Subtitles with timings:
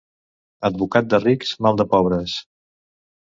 [0.69, 2.39] Advocat de rics, mal de pobres.